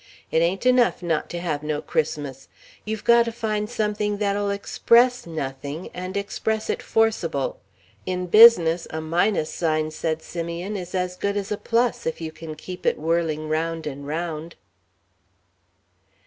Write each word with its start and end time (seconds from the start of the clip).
It 0.31 0.39
ain't 0.41 0.65
enough 0.65 1.03
not 1.03 1.29
to 1.29 1.39
have 1.39 1.61
no 1.61 1.79
Christmas. 1.79 2.47
You've 2.85 3.03
got 3.03 3.25
to 3.25 3.31
find 3.31 3.69
something 3.69 4.17
that'll 4.17 4.49
express 4.49 5.27
nothing, 5.27 5.91
and 5.93 6.17
express 6.17 6.71
it 6.71 6.81
forcible. 6.81 7.59
In 8.07 8.25
business, 8.25 8.87
a 8.89 8.99
minus 8.99 9.51
sign," 9.53 9.91
said 9.91 10.23
Simeon, 10.23 10.75
"is 10.75 10.95
as 10.95 11.15
good 11.15 11.37
as 11.37 11.51
a 11.51 11.55
plus, 11.57 12.07
if 12.07 12.19
you 12.19 12.31
can 12.31 12.55
keep 12.55 12.83
it 12.83 12.97
whirling 12.97 13.47
round 13.47 13.85
and 13.85 14.07
round." 14.07 14.55